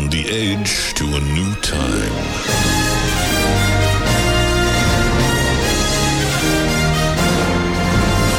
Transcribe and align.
on 0.00 0.08
the 0.08 0.24
edge 0.28 0.94
to 0.94 1.04
a 1.04 1.20
new 1.20 1.52
time. 1.56 2.16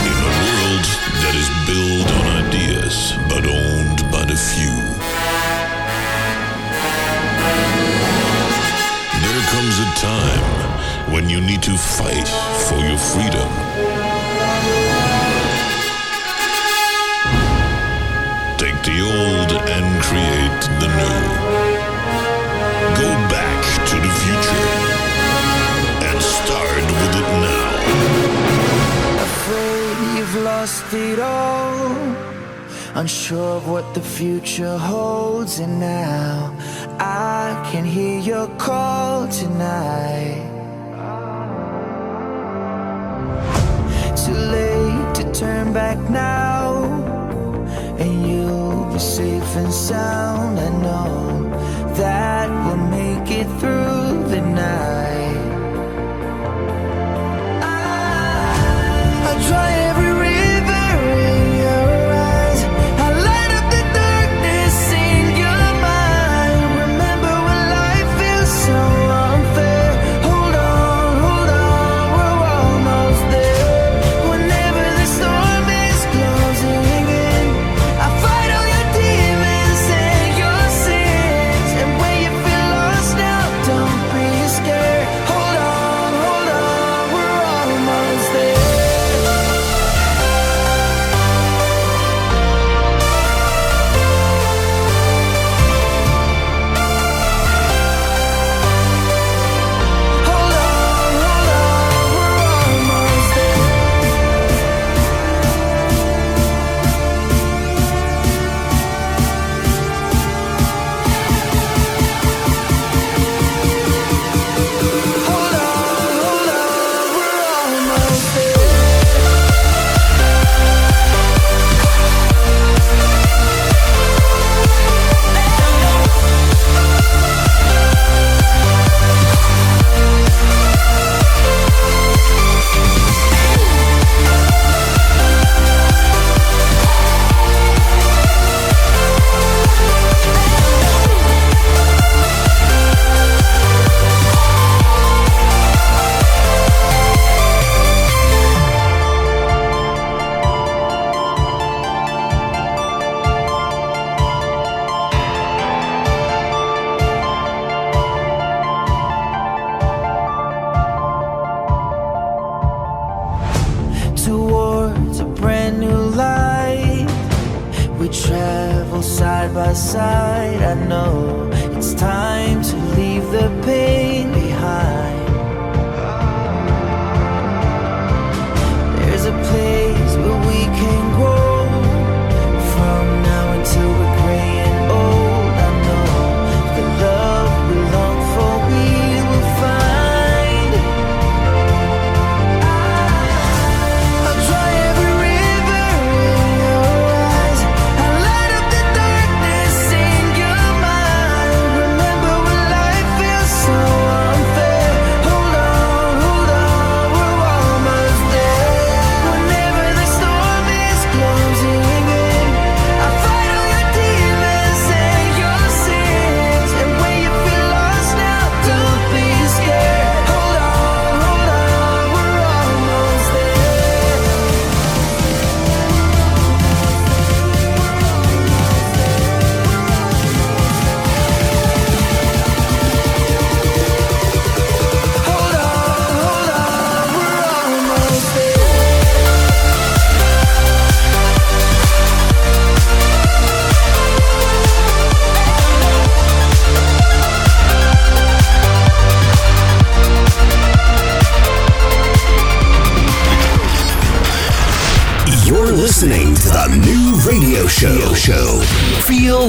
In 0.10 0.18
a 0.28 0.32
world 0.42 0.86
that 1.21 1.36
is 1.42 1.50
built 1.70 2.10
on 2.18 2.26
ideas, 2.46 3.13
but 3.29 3.44
owned 3.46 4.02
by 4.12 4.24
the 4.26 4.38
few. 4.50 4.78
There 9.23 9.43
comes 9.53 9.75
a 9.85 9.89
time 10.09 11.13
when 11.13 11.29
you 11.29 11.41
need 11.41 11.62
to 11.63 11.78
fight 11.78 12.28
for 12.67 12.78
your 12.78 12.97
freedom. 12.97 13.60
lost 30.81 30.94
it 30.94 31.20
all. 31.20 31.91
Unsure 32.95 33.58
of 33.58 33.70
what 33.70 33.94
the 33.94 34.02
future 34.02 34.77
holds, 34.77 35.59
and 35.59 35.80
now 35.80 36.55
I 36.99 37.70
can 37.72 37.85
hear 37.85 38.20
your 38.20 38.48
call 38.58 39.27
tonight. 39.27 40.49
Too 44.25 44.34
late 44.34 45.16
to 45.16 45.31
turn 45.34 45.73
back 45.73 45.98
now, 46.09 46.84
and 47.98 48.27
you'll 48.27 48.91
be 48.91 49.00
safe 49.00 49.55
and 49.55 49.73
sound. 49.73 50.59
I 50.59 50.70
know 50.81 51.50
that 51.95 52.50
we'll 52.66 52.88
make 52.89 53.31
it 53.31 53.48
through. 53.59 54.00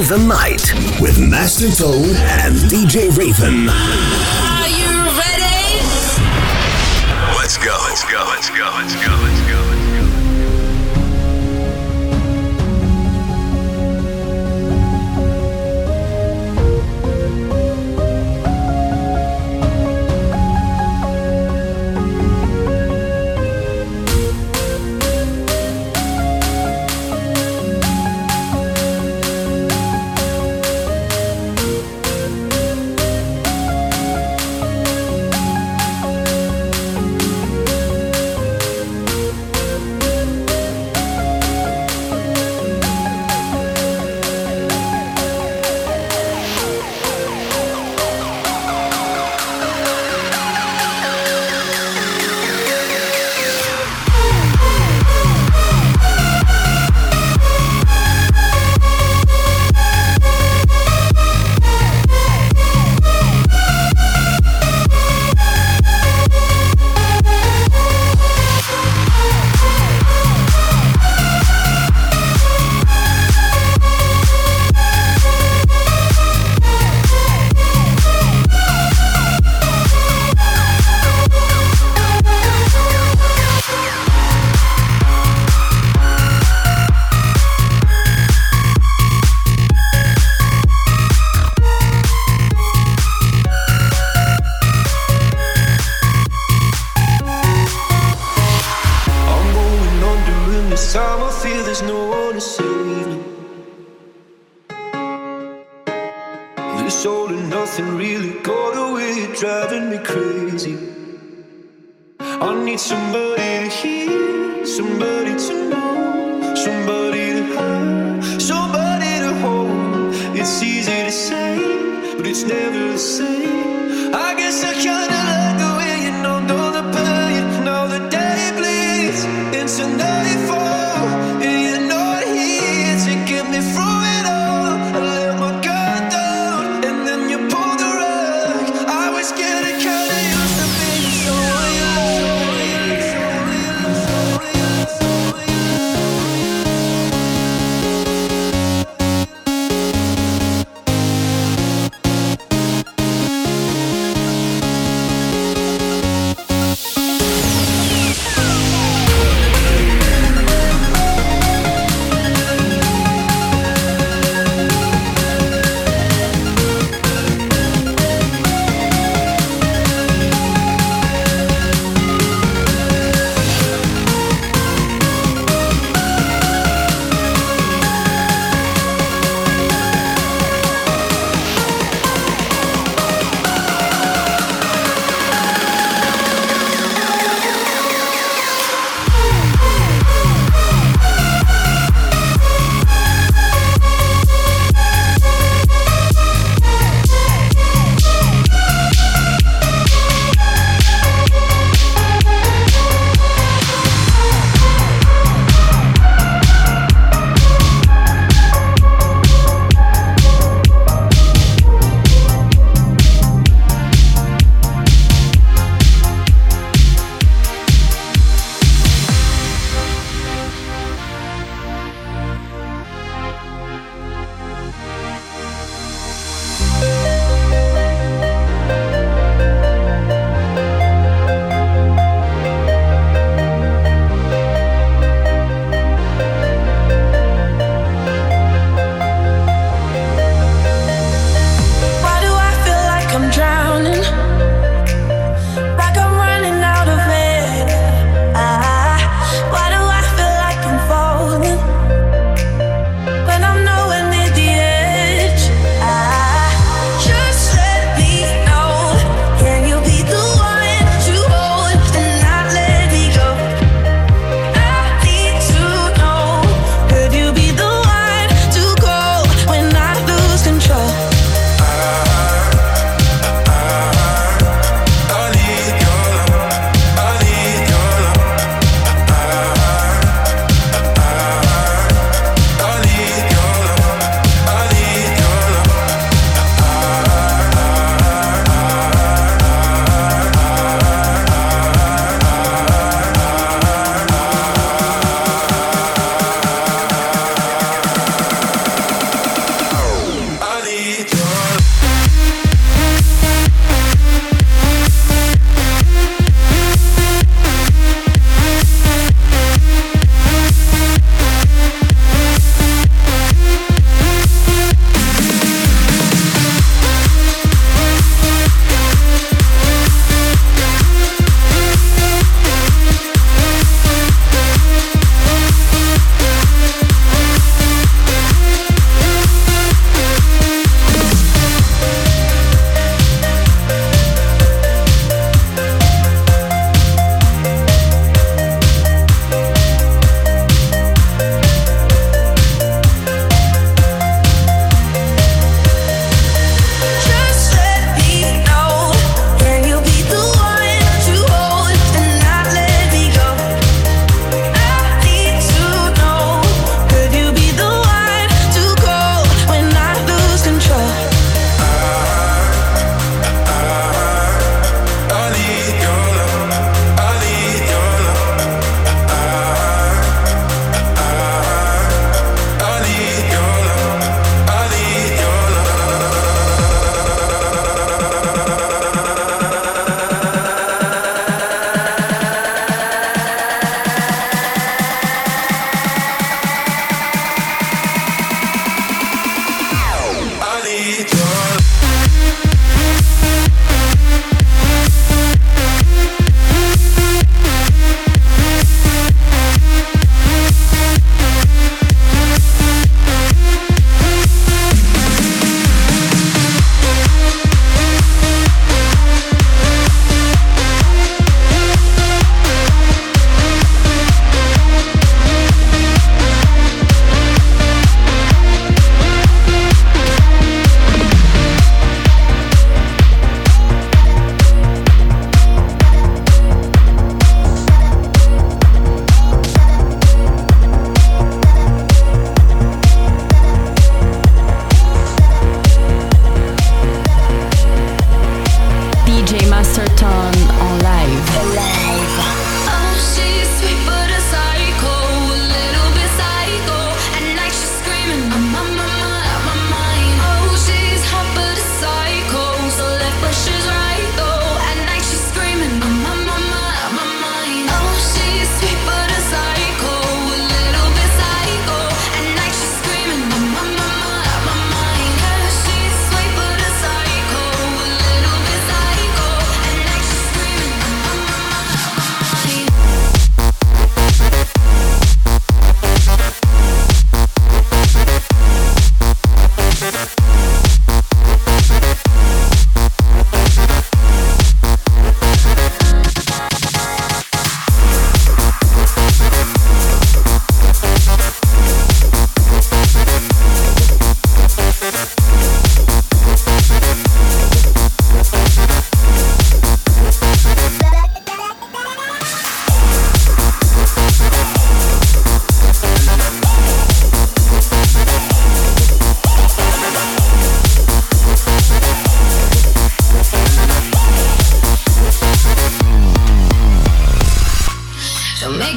the 0.07 0.17
night 0.17 0.73
with 0.99 1.19
Master 1.19 1.69
Tone 1.71 2.15
and 2.15 2.55
DJ 2.69 3.15
Raven. 3.17 4.02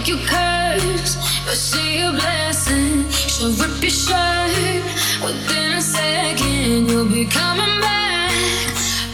you 0.09 0.17
curse, 0.19 1.17
but 1.45 1.57
see 1.57 2.01
a 2.01 2.13
blessing. 2.13 3.09
She'll 3.11 3.51
rip 3.51 3.83
your 3.83 3.91
shirt 3.91 4.85
within 5.25 5.73
a 5.73 5.81
second. 5.81 6.89
You'll 6.89 7.07
be 7.07 7.25
coming 7.25 7.81
back, 7.81 8.31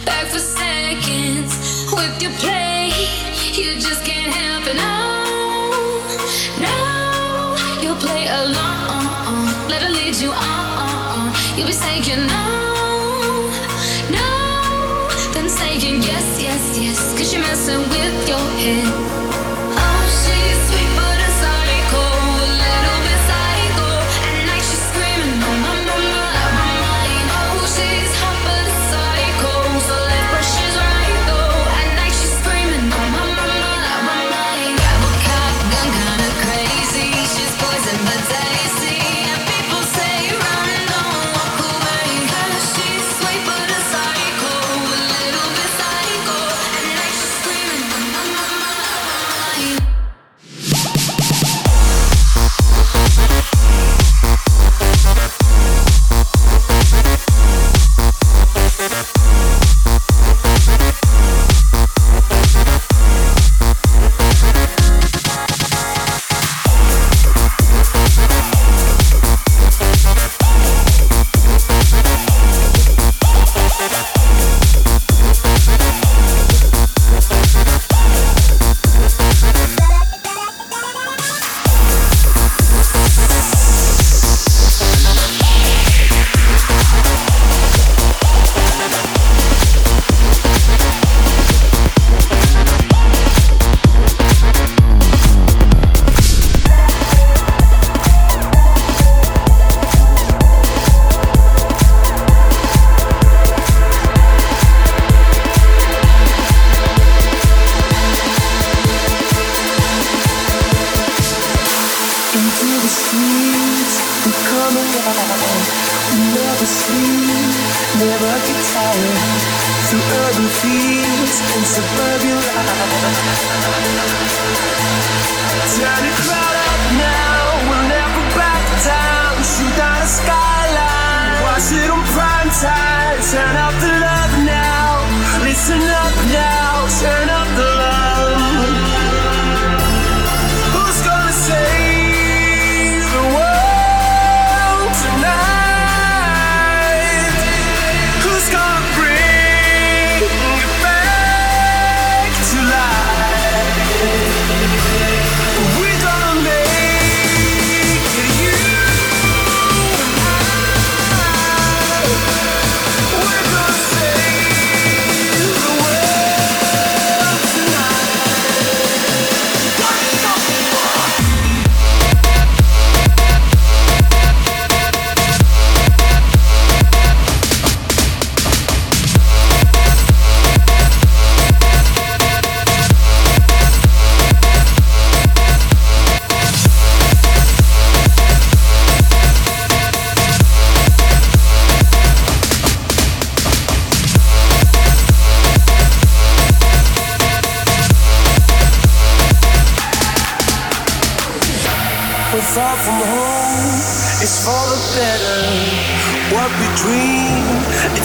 back 0.05 0.27
for 0.27 0.37
seconds 0.37 1.91
with 1.91 2.21
your 2.21 2.31
play. 2.33 2.91
You 3.53 3.79
just 3.79 4.05
can't 4.05 4.31
help 4.31 4.67
it. 4.67 4.75
No, 4.75 4.97
no, 6.61 7.55
you'll 7.81 7.95
play 7.95 8.27
along. 8.27 9.69
Let 9.69 9.81
her 9.81 9.89
lead 9.89 10.15
you 10.17 10.31
on. 10.31 11.33
You'll 11.57 11.67
be 11.67 11.73
saying 11.73 12.03
no, 12.27 12.45
no, 14.11 14.29
then 15.33 15.49
saying 15.49 16.03
yes, 16.03 16.39
yes, 16.39 16.77
yes, 16.79 17.17
cause 17.17 17.33
you're 17.33 17.41
messing 17.41 17.79
with 17.89 18.27
your 18.27 18.37
head. 18.61 19.02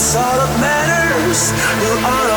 sort 0.08 0.24
of 0.24 0.48
matters. 0.58 1.52
You 1.84 1.92
are 2.06 2.27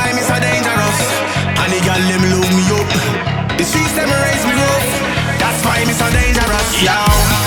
why 0.00 0.12
me 0.16 0.22
so 0.22 0.36
dangerous. 0.40 0.98
And 1.60 1.72
the 1.72 1.80
girl 1.84 2.00
them 2.08 2.24
load 2.32 2.50
me 2.56 2.64
up. 2.78 2.88
The 3.58 3.64
streets 3.64 3.92
them 3.92 4.08
raise 4.24 4.44
me 4.48 4.56
up. 4.56 4.84
That's 5.38 5.60
why 5.64 5.84
me 5.84 5.92
so 5.92 6.08
dangerous. 6.10 6.82
Yeah. 6.82 7.39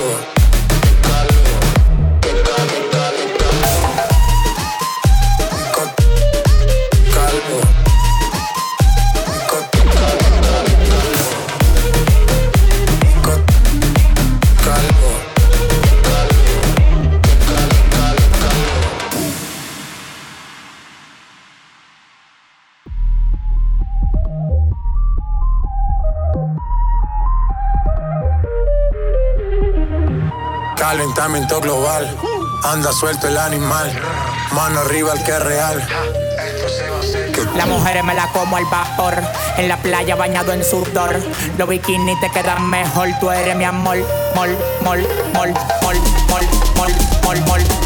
world. 0.00 0.41
calentamiento 31.32 31.60
global. 31.60 32.16
Anda 32.64 32.92
suelto 32.92 33.26
el 33.26 33.38
animal, 33.38 33.90
mano 34.52 34.80
arriba 34.80 35.14
el 35.14 35.24
que 35.24 35.30
es 35.32 35.42
real. 35.42 35.88
Las 37.56 37.66
mujeres 37.66 38.04
me 38.04 38.14
la 38.14 38.28
como 38.32 38.56
al 38.56 38.64
vapor, 38.66 39.22
en 39.56 39.68
la 39.68 39.76
playa 39.78 40.14
bañado 40.14 40.52
en 40.52 40.64
sudor. 40.64 41.20
Los 41.58 41.68
bikinis 41.68 42.20
te 42.20 42.30
quedan 42.30 42.68
mejor, 42.68 43.08
tú 43.20 43.30
eres 43.30 43.56
mi 43.56 43.64
amor. 43.64 43.96
Mol, 44.34 44.56
mol, 44.84 45.06
mol, 45.34 45.54
mol, 45.82 45.96
mol, 46.30 46.44
mol, 46.76 46.92
mol, 47.24 47.40
mol. 47.46 47.81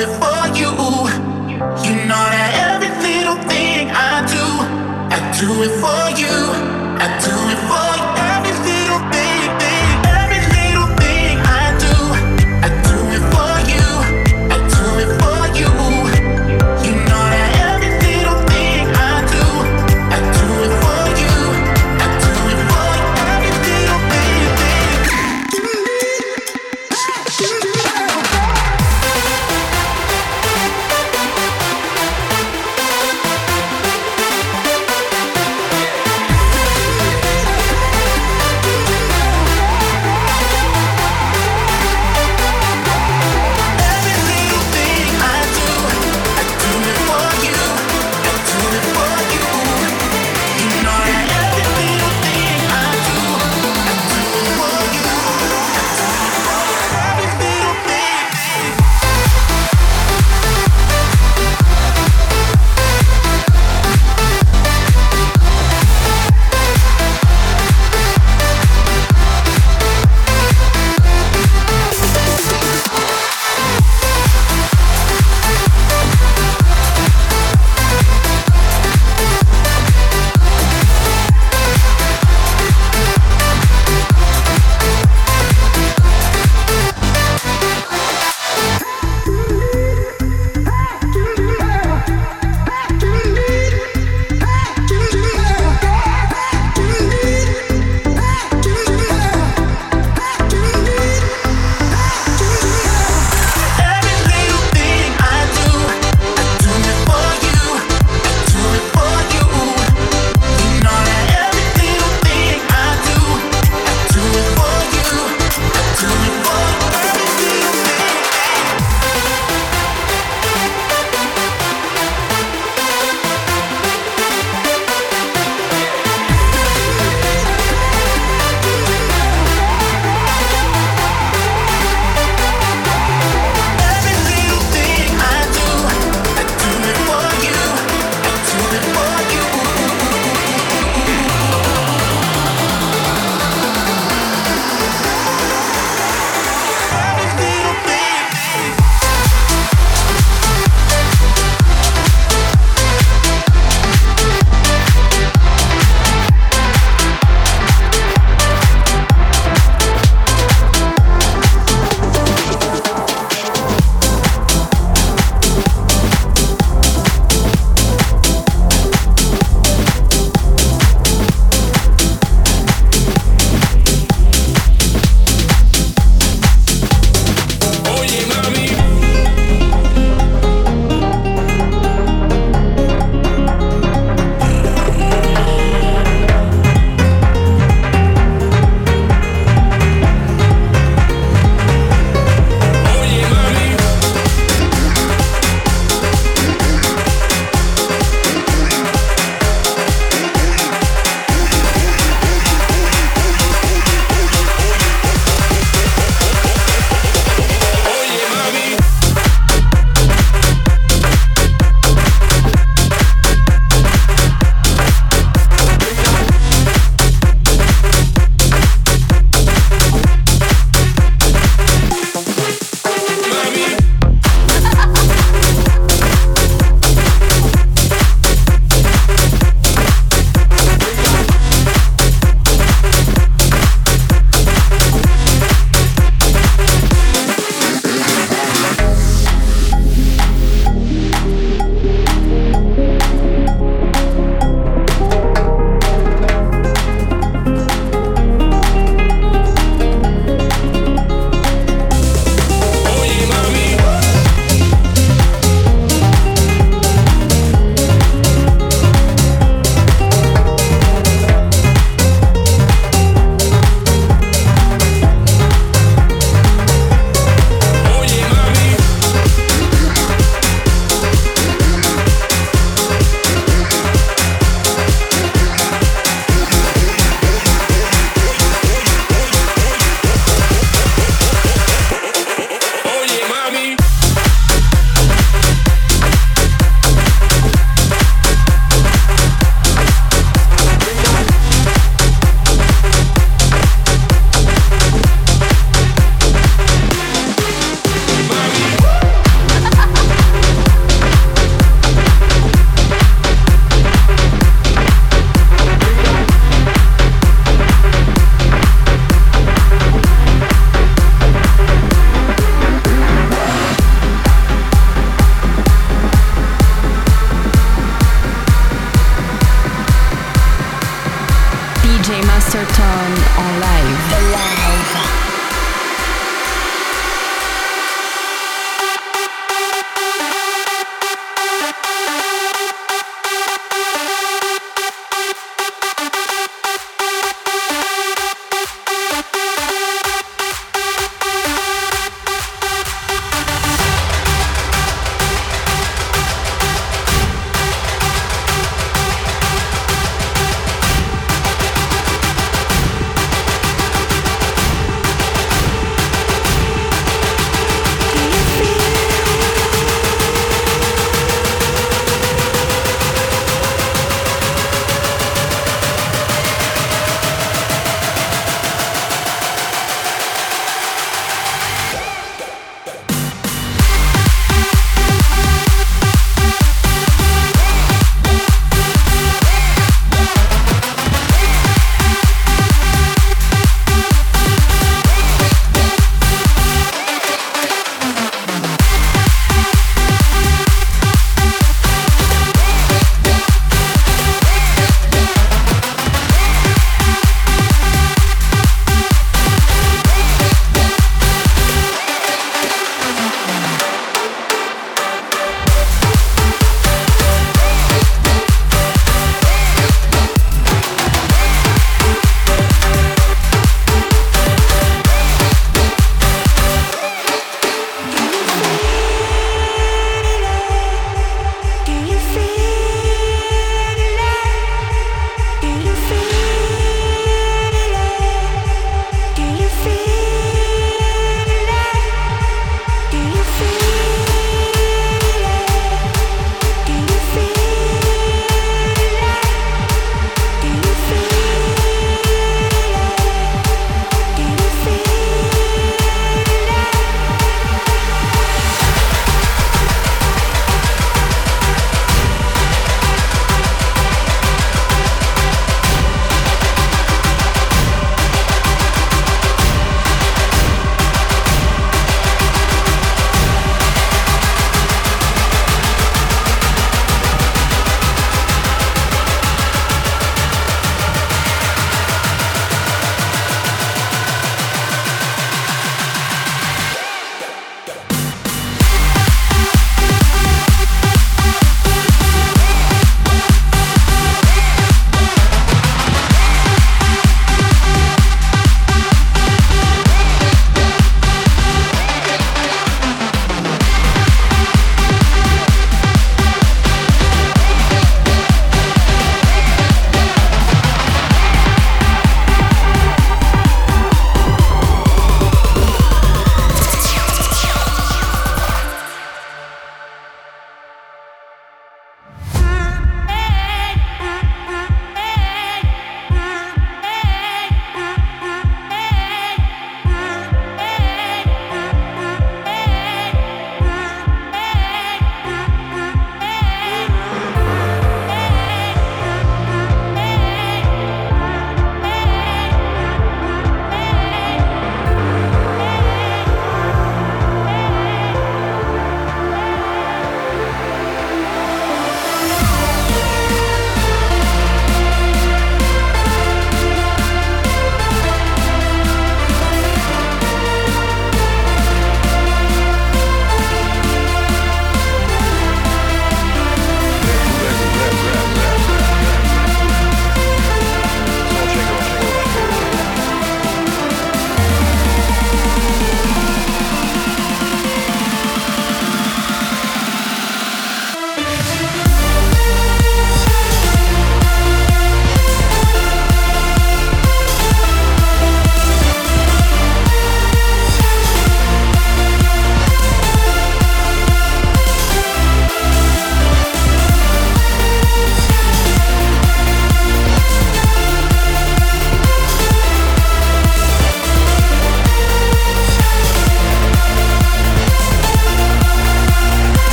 it 0.00 0.08
for 0.20 0.46
you. 0.58 0.70
You 1.84 1.94
know 2.08 2.24
that 2.34 2.50
every 2.68 2.90
little 3.00 3.36
thing 3.48 3.90
I 3.90 4.20
do, 4.26 4.44
I 5.14 5.18
do 5.40 5.62
it 5.62 5.72
for 5.80 6.00
you. 6.00 6.05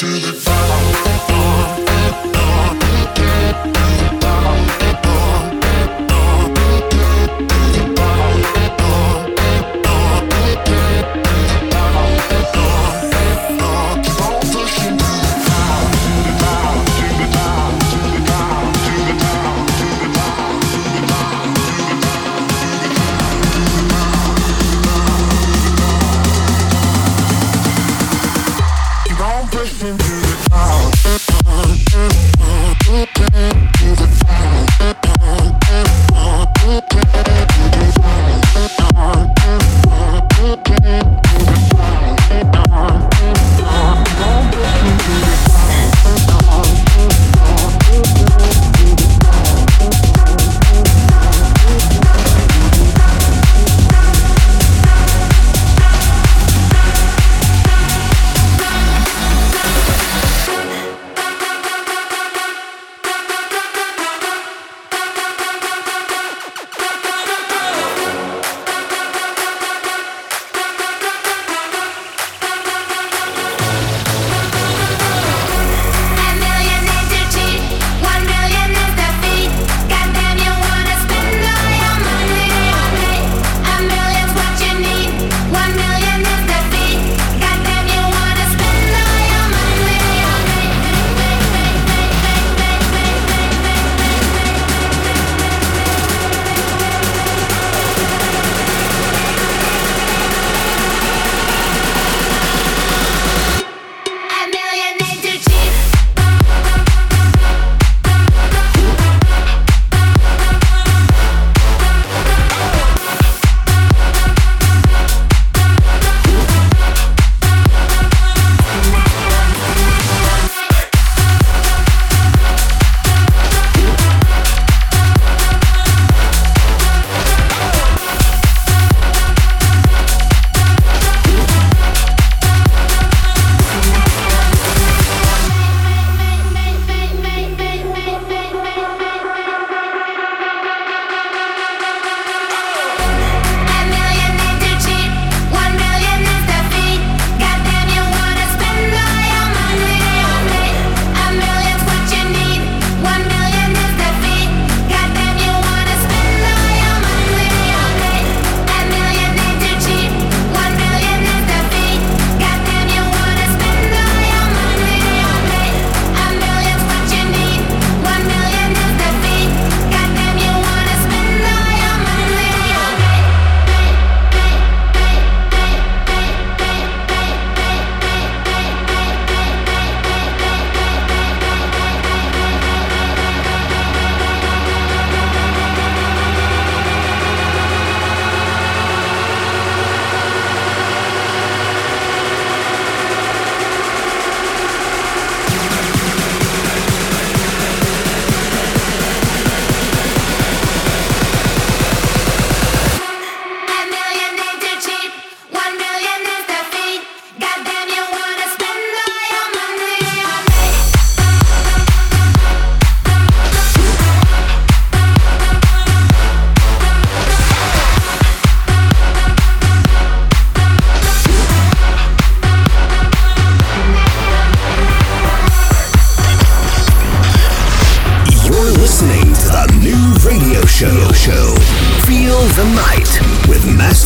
To 0.00 0.06
the 0.06 0.49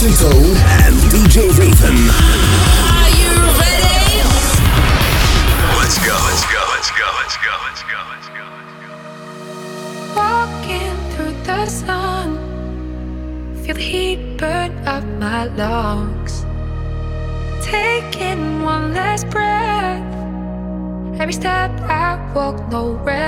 Tone 0.05 0.57
and 0.85 0.97
DJ 1.09 1.49
Raven. 1.59 1.97
Are 2.13 3.09
you 3.21 3.33
ready? 3.57 4.21
Let's 5.81 5.97
go, 6.05 6.13
let's 6.29 6.45
go, 6.53 6.61
let's 6.75 6.91
go, 6.93 7.07
let's 7.21 7.37
go, 7.41 7.53
let's 7.65 7.83
go, 7.89 7.99
let's 8.13 8.29
go, 8.37 8.45
let's 8.55 8.75
go. 8.85 8.93
Walking 10.15 10.95
through 11.13 11.35
the 11.45 11.65
sun, 11.67 12.37
feel 13.65 13.75
the 13.75 13.81
heat 13.81 14.37
burn 14.37 14.73
up 14.87 15.05
my 15.19 15.47
lungs. 15.47 16.45
Taking 17.65 18.63
one 18.63 18.93
last 18.93 19.31
breath. 19.31 20.05
Every 21.19 21.33
step 21.33 21.71
I 21.81 22.33
walk, 22.35 22.69
no 22.71 22.93
rest. 22.93 23.24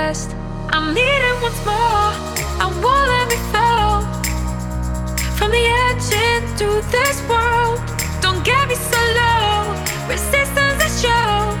Into 6.59 6.81
this 6.89 7.21
world. 7.29 7.79
Don't 8.19 8.43
get 8.43 8.67
me 8.67 8.75
so 8.75 8.97
low. 9.19 9.75
Resistance 10.07 10.83
is 10.83 11.01
show. 11.01 11.53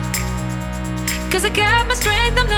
Cause 1.29 1.45
I 1.45 1.49
got 1.49 1.87
my 1.87 1.93
strength, 1.93 2.37
I'm 2.39 2.56